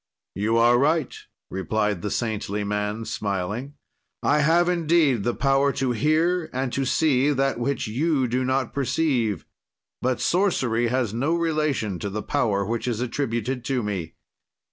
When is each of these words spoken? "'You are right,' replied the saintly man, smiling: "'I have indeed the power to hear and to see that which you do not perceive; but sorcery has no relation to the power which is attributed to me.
"'You 0.33 0.57
are 0.57 0.79
right,' 0.79 1.15
replied 1.51 2.01
the 2.01 2.09
saintly 2.09 2.63
man, 2.63 3.05
smiling: 3.05 3.75
"'I 4.23 4.39
have 4.39 4.67
indeed 4.67 5.23
the 5.23 5.35
power 5.35 5.71
to 5.73 5.91
hear 5.91 6.49
and 6.51 6.73
to 6.73 6.85
see 6.85 7.29
that 7.31 7.59
which 7.59 7.85
you 7.85 8.27
do 8.27 8.43
not 8.43 8.73
perceive; 8.73 9.45
but 10.01 10.19
sorcery 10.19 10.87
has 10.87 11.13
no 11.13 11.35
relation 11.35 11.99
to 11.99 12.09
the 12.09 12.23
power 12.23 12.65
which 12.65 12.87
is 12.87 12.99
attributed 12.99 13.63
to 13.65 13.83
me. 13.83 14.15